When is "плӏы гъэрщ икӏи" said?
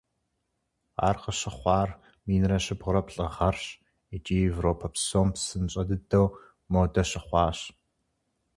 3.07-4.35